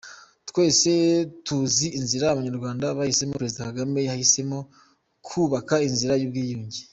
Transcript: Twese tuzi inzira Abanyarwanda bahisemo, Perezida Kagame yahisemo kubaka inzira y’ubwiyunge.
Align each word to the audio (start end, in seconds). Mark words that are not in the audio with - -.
Twese 0.49 0.91
tuzi 1.45 1.87
inzira 1.99 2.25
Abanyarwanda 2.29 2.85
bahisemo, 2.97 3.33
Perezida 3.39 3.67
Kagame 3.69 3.99
yahisemo 4.09 4.57
kubaka 5.27 5.75
inzira 5.87 6.13
y’ubwiyunge. 6.17 6.79